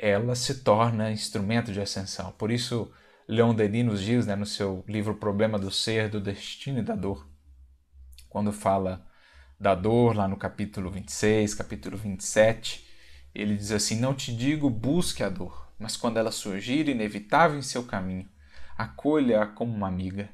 [0.02, 2.32] ela se torna instrumento de ascensão.
[2.32, 2.90] Por isso,
[3.28, 6.96] Leon Denis nos diz, né, no seu livro Problema do Ser, do Destino e da
[6.96, 7.24] Dor,
[8.28, 9.06] quando fala
[9.60, 12.84] da dor, lá no capítulo 26, capítulo 27,
[13.32, 17.62] ele diz assim: Não te digo busque a dor, mas quando ela surgir inevitável em
[17.62, 18.28] seu caminho,
[18.76, 20.28] acolha-a como uma amiga.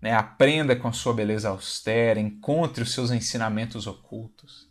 [0.00, 0.12] Né?
[0.12, 4.68] Aprenda com a sua beleza austera, encontre os seus ensinamentos ocultos.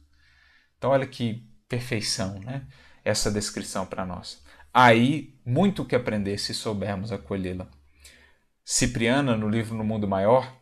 [0.78, 2.68] Então, olha que perfeição, né?
[3.04, 4.42] Essa descrição para nós.
[4.74, 7.68] Aí, muito que aprender se soubermos acolhê-la.
[8.64, 10.56] Cipriana, no livro No Mundo Maior,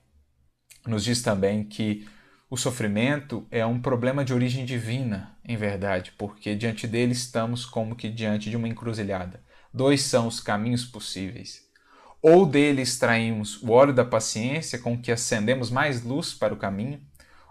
[0.87, 2.07] nos diz também que
[2.49, 7.95] o sofrimento é um problema de origem divina, em verdade, porque diante dele estamos como
[7.95, 9.43] que diante de uma encruzilhada.
[9.71, 11.61] Dois são os caminhos possíveis.
[12.21, 16.99] Ou dele extraímos o óleo da paciência com que acendemos mais luz para o caminho,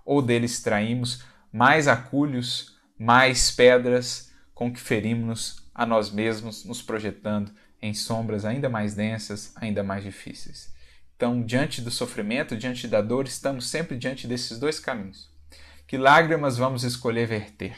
[0.04, 1.22] ou dele extraímos
[1.52, 4.27] mais acúlios, mais pedras
[4.58, 10.02] com que ferimos a nós mesmos, nos projetando em sombras ainda mais densas, ainda mais
[10.02, 10.74] difíceis.
[11.14, 15.30] Então, diante do sofrimento, diante da dor, estamos sempre diante desses dois caminhos.
[15.86, 17.76] Que lágrimas vamos escolher verter?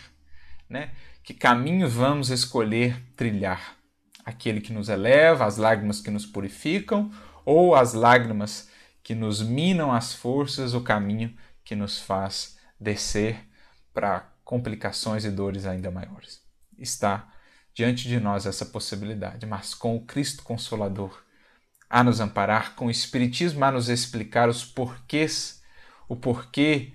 [0.71, 0.93] Né?
[1.23, 3.77] Que caminho vamos escolher trilhar?
[4.25, 7.13] Aquele que nos eleva, as lágrimas que nos purificam,
[7.45, 8.71] ou as lágrimas
[9.03, 13.39] que nos minam as forças, o caminho que nos faz descer
[13.93, 16.40] para complicações e dores ainda maiores?
[16.81, 17.33] Está
[17.75, 21.23] diante de nós essa possibilidade, mas com o Cristo Consolador
[21.89, 25.63] a nos amparar, com o Espiritismo a nos explicar os porquês,
[26.09, 26.95] o porquê,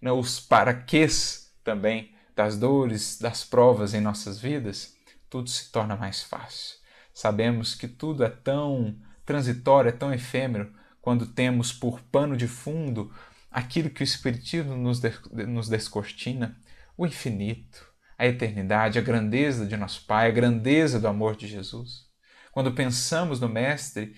[0.00, 4.94] né, os paraquês também das dores, das provas em nossas vidas,
[5.28, 6.76] tudo se torna mais fácil.
[7.12, 13.12] Sabemos que tudo é tão transitório, é tão efêmero, quando temos por pano de fundo
[13.50, 15.12] aquilo que o Espiritismo nos, de,
[15.46, 16.60] nos descortina,
[16.96, 22.06] o infinito, a eternidade, a grandeza de nosso Pai, a grandeza do amor de Jesus.
[22.52, 24.16] Quando pensamos no Mestre,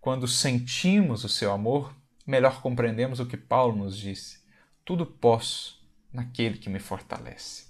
[0.00, 1.94] quando sentimos o seu amor,
[2.26, 4.40] melhor compreendemos o que Paulo nos disse:
[4.84, 5.78] tudo posso
[6.12, 7.68] naquele que me fortalece.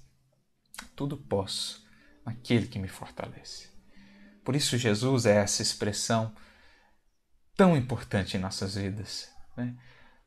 [0.94, 1.86] Tudo posso
[2.24, 3.68] naquele que me fortalece.
[4.44, 6.34] Por isso, Jesus é essa expressão
[7.56, 9.28] tão importante em nossas vidas.
[9.56, 9.74] Né?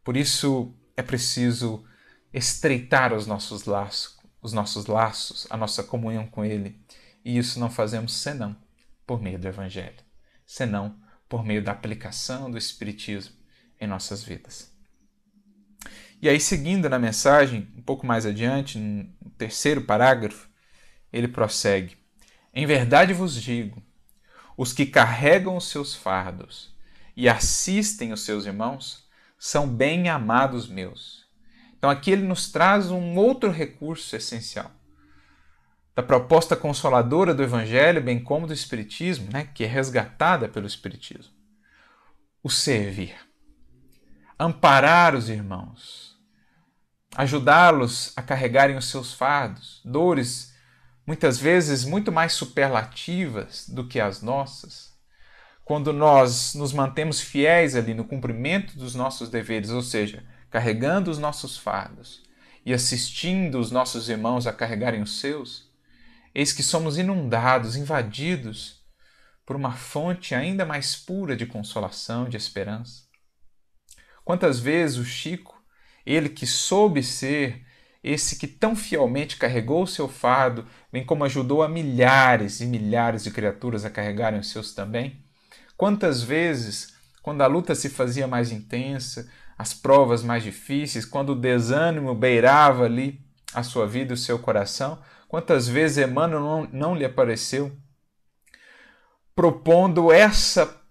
[0.03, 1.85] Por isso, é preciso
[2.33, 6.79] estreitar os nossos laços os nossos laços, a nossa comunhão com Ele.
[7.23, 8.55] E isso não fazemos senão
[9.05, 10.03] por meio do Evangelho,
[10.45, 10.99] senão
[11.29, 13.35] por meio da aplicação do Espiritismo
[13.79, 14.71] em nossas vidas.
[16.21, 20.47] E aí, seguindo na mensagem, um pouco mais adiante, no terceiro parágrafo,
[21.11, 21.97] ele prossegue:
[22.53, 23.81] Em verdade vos digo,
[24.55, 26.75] os que carregam os seus fardos
[27.15, 31.20] e assistem os seus irmãos são bem amados meus
[31.81, 34.69] então aqui ele nos traz um outro recurso essencial
[35.95, 41.33] da proposta consoladora do Evangelho, bem como do Espiritismo, né, que é resgatada pelo Espiritismo.
[42.43, 43.15] O servir,
[44.37, 46.15] amparar os irmãos,
[47.15, 50.53] ajudá-los a carregarem os seus fardos, dores
[51.03, 54.95] muitas vezes muito mais superlativas do que as nossas.
[55.65, 61.17] Quando nós nos mantemos fiéis ali no cumprimento dos nossos deveres, ou seja, carregando os
[61.17, 62.21] nossos fardos
[62.65, 65.71] e assistindo os nossos irmãos a carregarem os seus,
[66.35, 68.81] eis que somos inundados, invadidos
[69.45, 73.03] por uma fonte ainda mais pura de consolação, de esperança.
[74.23, 75.59] Quantas vezes o Chico,
[76.05, 77.65] ele que soube ser
[78.03, 83.23] esse que tão fielmente carregou o seu fardo, bem como ajudou a milhares e milhares
[83.23, 85.23] de criaturas a carregarem os seus também,
[85.77, 89.29] quantas vezes, quando a luta se fazia mais intensa,
[89.61, 94.97] as provas mais difíceis, quando o desânimo beirava ali a sua vida o seu coração,
[95.27, 97.71] quantas vezes Emmanuel não, não lhe apareceu
[99.35, 100.81] propondo essa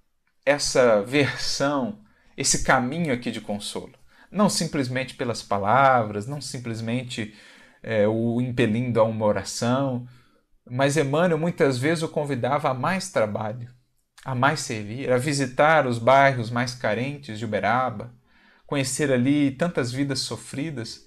[0.47, 1.99] essa versão,
[2.37, 3.93] esse caminho aqui de consolo.
[4.31, 7.35] Não simplesmente pelas palavras, não simplesmente
[7.83, 10.07] é, o impelindo a uma oração,
[10.65, 13.69] mas Emmanuel muitas vezes o convidava a mais trabalho,
[14.25, 18.20] a mais servir, a visitar os bairros mais carentes de Uberaba,
[18.71, 21.05] conhecer ali tantas vidas sofridas,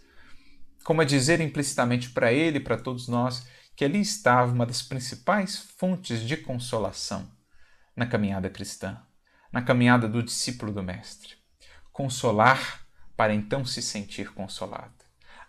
[0.83, 4.81] como a dizer implicitamente para ele e para todos nós que ali estava uma das
[4.81, 7.31] principais fontes de consolação
[7.95, 9.01] na caminhada cristã,
[9.49, 11.35] na caminhada do discípulo do Mestre.
[11.93, 14.93] Consolar para então se sentir consolado.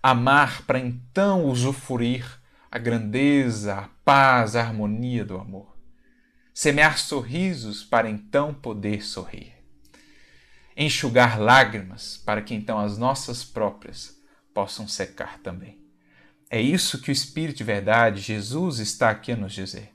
[0.00, 2.24] Amar para então usufruir
[2.70, 5.76] a grandeza, a paz, a harmonia do amor.
[6.54, 9.53] Semear sorrisos para então poder sorrir
[10.76, 14.20] enxugar lágrimas para que então as nossas próprias
[14.52, 15.78] possam secar também.
[16.50, 19.92] É isso que o Espírito de Verdade, Jesus, está aqui a nos dizer.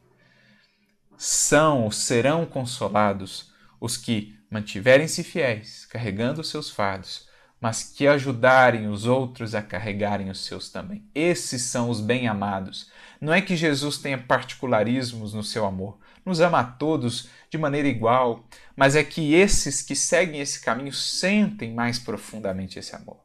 [1.18, 7.28] São ou serão consolados os que mantiverem-se fiéis, carregando os seus fardos,
[7.62, 11.06] mas que ajudarem os outros a carregarem os seus também.
[11.14, 12.90] Esses são os bem-amados.
[13.20, 17.88] Não é que Jesus tenha particularismos no seu amor, nos ama a todos de maneira
[17.88, 23.22] igual, mas é que esses que seguem esse caminho sentem mais profundamente esse amor.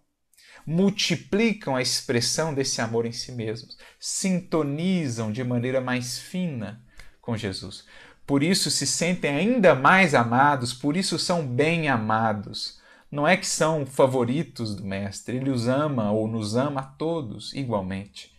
[0.66, 6.82] Multiplicam a expressão desse amor em si mesmos, sintonizam de maneira mais fina
[7.20, 7.84] com Jesus.
[8.26, 12.80] por isso se sentem ainda mais amados, por isso são bem amados.
[13.10, 17.52] Não é que são favoritos do Mestre, ele os ama ou nos ama a todos
[17.54, 18.33] igualmente,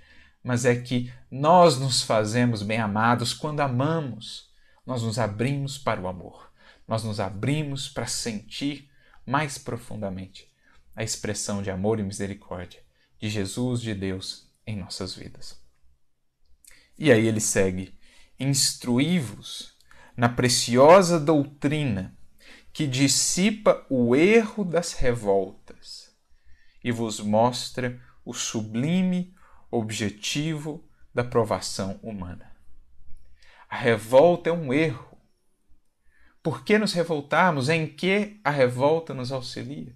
[0.45, 4.53] mas é que nós nos fazemos bem amados quando amamos,
[4.85, 6.51] nós nos abrimos para o amor,
[6.87, 8.91] nós nos abrimos para sentir
[9.25, 10.47] mais profundamente
[10.95, 12.79] a expressão de amor e misericórdia
[13.19, 15.59] de Jesus, de Deus em nossas vidas.
[16.95, 17.97] E aí ele segue:
[18.39, 19.73] instruí-vos
[20.15, 22.15] na preciosa doutrina
[22.71, 26.15] que dissipa o erro das revoltas
[26.83, 29.34] e vos mostra o sublime
[29.77, 32.51] objetivo da provação humana.
[33.69, 35.17] A revolta é um erro.
[36.41, 37.69] Por que nos revoltarmos?
[37.69, 39.95] Em que a revolta nos auxilia?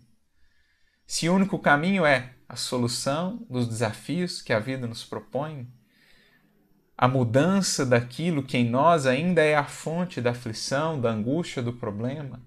[1.06, 5.68] Se o único caminho é a solução dos desafios que a vida nos propõe,
[6.98, 11.72] a mudança daquilo que em nós ainda é a fonte da aflição, da angústia, do
[11.72, 12.42] problema.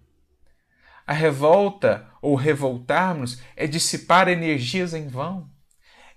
[1.07, 5.49] A revolta ou revoltarmos é dissipar energias em vão,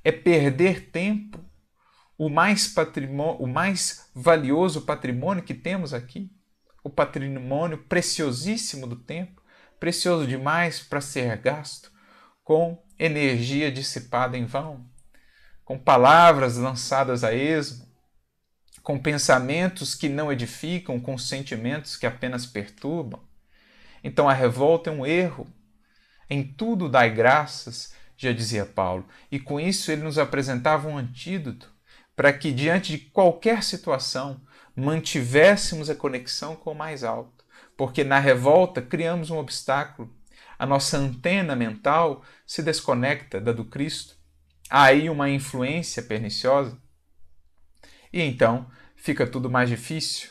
[0.06, 1.44] é perder tempo,
[2.16, 6.32] o mais patrimônio, o mais valioso patrimônio que temos aqui,
[6.84, 9.42] o patrimônio preciosíssimo do tempo,
[9.80, 11.92] precioso demais para ser gasto
[12.44, 14.88] com energia dissipada em vão,
[15.66, 17.86] com palavras lançadas a esmo,
[18.84, 23.28] com pensamentos que não edificam, com sentimentos que apenas perturbam.
[24.04, 25.52] Então a revolta é um erro.
[26.30, 31.74] Em tudo dai graças, já dizia Paulo, e com isso ele nos apresentava um antídoto
[32.16, 34.42] para que, diante de qualquer situação,
[34.76, 37.44] mantivéssemos a conexão com o mais alto.
[37.76, 40.10] Porque na revolta criamos um obstáculo.
[40.58, 44.16] A nossa antena mental se desconecta da do Cristo.
[44.70, 46.78] Há aí uma influência perniciosa
[48.16, 50.30] e então fica tudo mais difícil.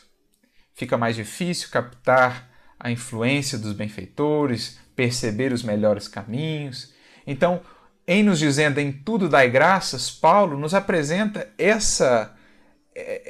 [0.72, 6.95] Fica mais difícil captar a influência dos benfeitores, perceber os melhores caminhos.
[7.26, 7.61] Então,
[8.07, 12.34] em nos dizendo em tudo dai graças, Paulo nos apresenta essa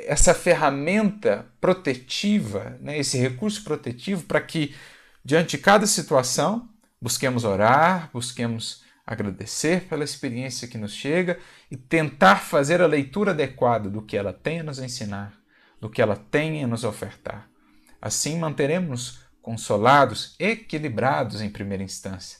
[0.06, 4.74] essa ferramenta protetiva, né, esse recurso protetivo para que
[5.24, 6.68] diante de cada situação
[7.00, 11.38] busquemos orar, busquemos agradecer pela experiência que nos chega
[11.70, 15.34] e tentar fazer a leitura adequada do que ela tem a nos ensinar,
[15.80, 17.48] do que ela tem a nos ofertar.
[18.00, 22.38] Assim manteremos consolados, equilibrados em primeira instância,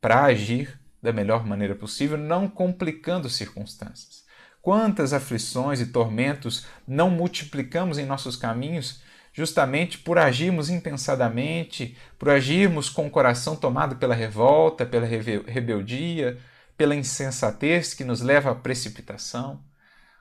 [0.00, 4.24] para agir da melhor maneira possível, não complicando circunstâncias.
[4.62, 12.88] Quantas aflições e tormentos não multiplicamos em nossos caminhos justamente por agirmos impensadamente, por agirmos
[12.88, 16.40] com o coração tomado pela revolta, pela rebeldia,
[16.74, 19.62] pela insensatez que nos leva à precipitação.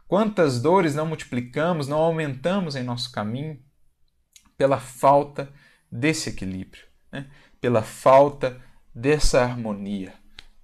[0.05, 3.57] Quantas dores não multiplicamos, não aumentamos em nosso caminho
[4.57, 5.49] pela falta
[5.89, 7.27] desse equilíbrio, né?
[7.61, 8.59] pela falta
[8.93, 10.13] dessa harmonia,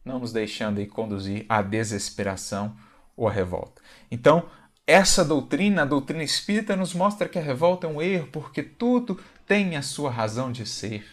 [0.03, 2.75] não nos deixando aí conduzir à desesperação
[3.15, 3.81] ou à revolta.
[4.09, 4.49] Então,
[4.87, 9.19] essa doutrina, a doutrina espírita, nos mostra que a revolta é um erro, porque tudo
[9.45, 11.05] tem a sua razão de ser.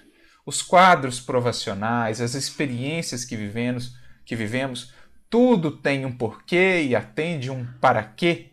[0.47, 4.95] Os quadros provacionais, as experiências que vivemos, que vivemos,
[5.29, 8.53] tudo tem um porquê e atende um para quê.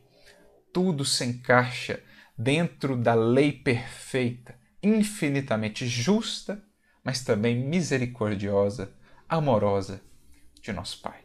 [0.73, 2.01] Tudo se encaixa
[2.38, 6.61] dentro da lei perfeita, infinitamente justa,
[7.03, 8.91] mas também misericordiosa,
[9.29, 10.01] amorosa
[10.64, 11.20] de nosso Pai.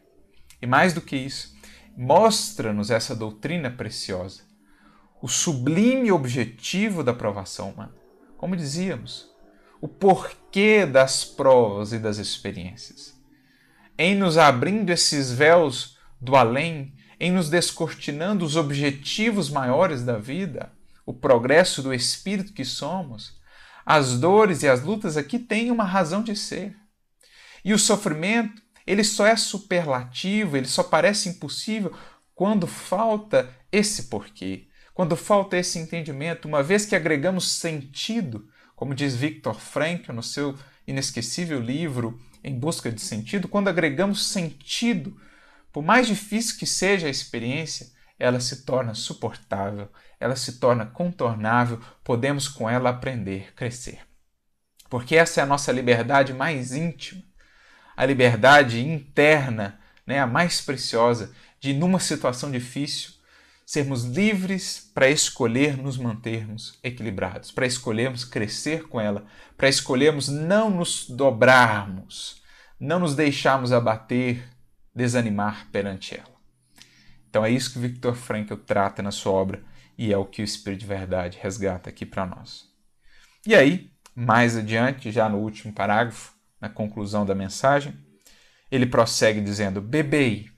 [0.61, 1.55] E mais do que isso,
[1.97, 4.43] mostra-nos essa doutrina preciosa,
[5.21, 7.95] o sublime objetivo da provação humana.
[8.37, 9.29] Como dizíamos,
[9.81, 13.17] o porquê das provas e das experiências.
[13.97, 20.71] Em nos abrindo esses véus do além, em nos descortinando os objetivos maiores da vida,
[21.05, 23.39] o progresso do espírito que somos,
[23.85, 26.75] as dores e as lutas aqui têm uma razão de ser.
[27.63, 31.95] E o sofrimento ele só é superlativo, ele só parece impossível
[32.33, 39.15] quando falta esse porquê, quando falta esse entendimento, uma vez que agregamos sentido, como diz
[39.15, 45.15] Viktor Frankl no seu inesquecível livro Em Busca de Sentido, quando agregamos sentido,
[45.71, 49.87] por mais difícil que seja a experiência, ela se torna suportável,
[50.19, 53.99] ela se torna contornável, podemos com ela aprender, crescer.
[54.89, 57.28] Porque essa é a nossa liberdade mais íntima,
[57.99, 59.77] a liberdade interna,
[60.07, 63.11] né, a mais preciosa, de numa situação difícil
[63.65, 69.25] sermos livres para escolher nos mantermos equilibrados, para escolhermos crescer com ela,
[69.57, 72.41] para escolhermos não nos dobrarmos,
[72.79, 74.47] não nos deixarmos abater,
[74.95, 76.39] desanimar perante ela.
[77.29, 79.61] Então é isso que Victor Frankl trata na sua obra
[79.97, 82.63] e é o que o Espírito de Verdade resgata aqui para nós.
[83.45, 87.97] E aí, mais adiante, já no último parágrafo, na conclusão da mensagem,
[88.71, 90.49] ele prossegue dizendo: Bebei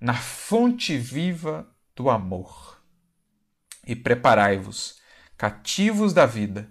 [0.00, 2.82] na fonte viva do amor
[3.86, 5.00] e preparai-vos,
[5.36, 6.68] cativos da vida,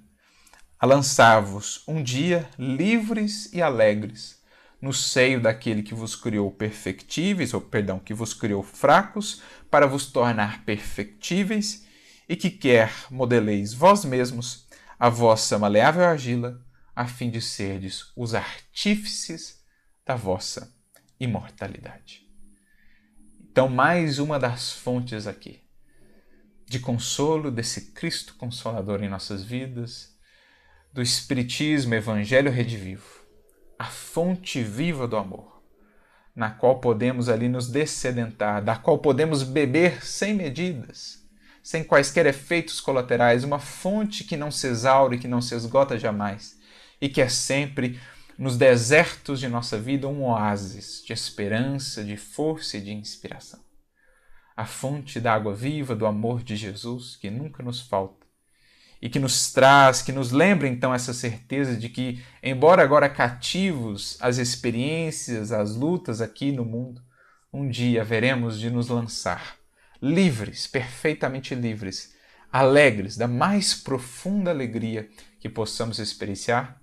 [0.80, 4.42] a lançar-vos um dia livres e alegres
[4.82, 10.08] no seio daquele que vos criou perfectíveis, ou perdão, que vos criou fracos, para vos
[10.08, 11.86] tornar perfectíveis,
[12.28, 14.68] e que quer modeleis vós mesmos
[14.98, 16.60] a vossa maleável argila,
[16.96, 19.64] a fim de serdes os artífices
[20.06, 20.76] da vossa
[21.20, 22.28] imortalidade.
[23.40, 25.62] Então, mais uma das fontes aqui
[26.66, 30.18] de consolo desse Cristo consolador em nossas vidas,
[30.94, 33.22] do Espiritismo, Evangelho Redivivo
[33.82, 35.64] a fonte viva do amor,
[36.36, 41.28] na qual podemos ali nos descedentar, da qual podemos beber sem medidas,
[41.64, 46.60] sem quaisquer efeitos colaterais, uma fonte que não se exaure, que não se esgota jamais
[47.02, 48.00] e que é sempre
[48.38, 53.60] nos desertos de nossa vida um oásis de esperança, de força e de inspiração.
[54.56, 58.26] A fonte da água viva do amor de Jesus que nunca nos falta
[59.02, 64.18] e que nos traz, que nos lembra então essa certeza de que, embora agora cativos
[64.22, 67.02] às experiências, às lutas aqui no mundo,
[67.52, 69.58] um dia veremos de nos lançar
[70.02, 72.16] livres, perfeitamente livres,
[72.52, 76.81] alegres, da mais profunda alegria que possamos experienciar,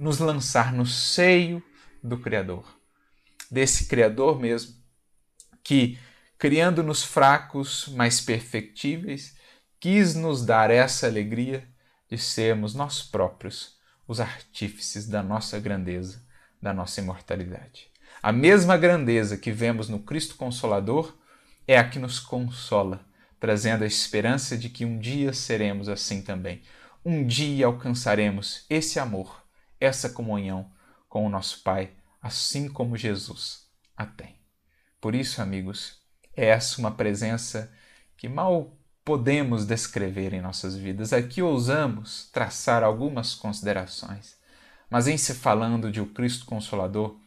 [0.00, 1.62] nos lançar no seio
[2.02, 2.64] do Criador,
[3.50, 4.74] desse Criador mesmo,
[5.62, 5.98] que,
[6.38, 9.36] criando-nos fracos, mas perfectíveis,
[9.78, 11.68] quis nos dar essa alegria
[12.08, 13.78] de sermos nós próprios
[14.08, 16.24] os artífices da nossa grandeza,
[16.62, 17.88] da nossa imortalidade.
[18.22, 21.14] A mesma grandeza que vemos no Cristo Consolador
[21.68, 23.04] é a que nos consola,
[23.38, 26.62] trazendo a esperança de que um dia seremos assim também.
[27.04, 29.40] Um dia alcançaremos esse amor,
[29.80, 30.70] essa comunhão
[31.08, 31.90] com o nosso Pai,
[32.22, 33.66] assim como Jesus
[33.96, 34.36] a tem.
[35.00, 35.98] Por isso, amigos,
[36.36, 37.72] é essa uma presença
[38.16, 41.12] que mal podemos descrever em nossas vidas.
[41.12, 44.36] Aqui ousamos traçar algumas considerações,
[44.90, 47.18] mas em se falando de o Cristo Consolador,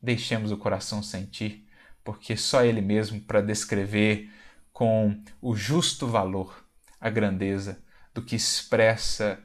[0.00, 1.66] deixemos o coração sentir,
[2.04, 4.30] porque só Ele mesmo para descrever
[4.72, 6.64] com o justo valor
[7.00, 7.82] a grandeza
[8.12, 9.42] do que expressa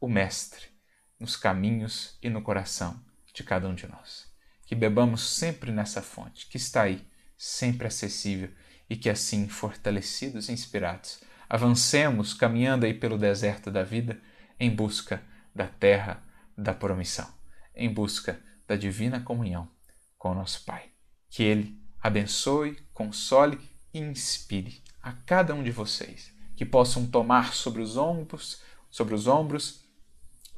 [0.00, 0.75] o Mestre
[1.18, 3.00] nos caminhos e no coração
[3.32, 4.26] de cada um de nós.
[4.66, 7.06] Que bebamos sempre nessa fonte, que está aí,
[7.36, 8.50] sempre acessível,
[8.88, 14.20] e que assim, fortalecidos e inspirados, avancemos caminhando aí pelo deserto da vida
[14.58, 15.22] em busca
[15.54, 16.22] da terra
[16.56, 17.28] da promissão,
[17.74, 19.68] em busca da divina comunhão
[20.16, 20.90] com o nosso Pai.
[21.28, 23.58] Que Ele abençoe, console
[23.92, 29.26] e inspire a cada um de vocês, que possam tomar sobre os ombros, sobre os
[29.26, 29.85] ombros,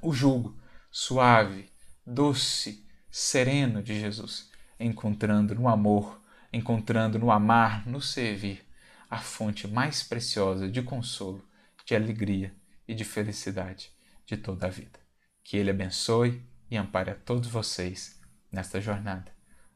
[0.01, 0.59] o jugo
[0.91, 1.71] suave,
[2.07, 6.23] doce, sereno de Jesus, encontrando no amor,
[6.53, 8.67] encontrando no amar, no servir
[9.11, 11.47] a fonte mais preciosa de consolo,
[11.85, 12.55] de alegria
[12.87, 13.91] e de felicidade
[14.27, 14.99] de toda a vida.
[15.43, 18.21] Que Ele abençoe e ampare a todos vocês
[18.53, 19.33] nesta jornada.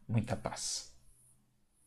[0.07, 0.92] Muita paz.